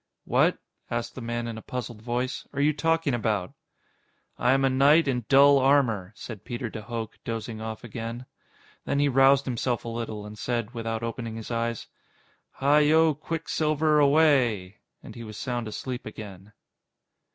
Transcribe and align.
"What," 0.25 0.57
asked 0.89 1.13
the 1.13 1.21
man 1.21 1.45
in 1.47 1.59
a 1.59 1.61
puzzled 1.61 2.01
voice, 2.01 2.47
"are 2.53 2.59
you 2.59 2.73
talking 2.73 3.13
about?" 3.13 3.53
"I 4.39 4.53
am 4.53 4.65
a 4.65 4.67
knight 4.71 5.07
in 5.07 5.25
dull 5.29 5.59
armor," 5.59 6.11
said 6.15 6.43
Peter 6.43 6.71
de 6.71 6.81
Hooch, 6.81 7.11
dozing 7.23 7.61
off 7.61 7.83
again. 7.83 8.25
Then 8.83 8.97
he 8.97 9.07
roused 9.07 9.45
himself 9.45 9.85
a 9.85 9.89
little, 9.89 10.25
and 10.25 10.39
said, 10.39 10.73
without 10.73 11.03
opening 11.03 11.35
his 11.35 11.51
eyes: 11.51 11.85
"Hi 12.53 12.79
yo, 12.79 13.13
Quicksilver, 13.13 13.99
away." 13.99 14.79
And 15.03 15.13
he 15.13 15.23
was 15.23 15.37
sound 15.37 15.67
asleep 15.67 16.07
again. 16.07 16.51